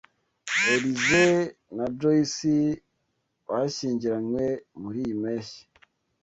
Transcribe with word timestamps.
Elyse 0.73 1.23
na 1.75 1.85
Joyce 1.99 2.55
bashyingiranywe 3.47 4.45
muriyi 4.81 5.13
mpeshyi. 5.21 5.61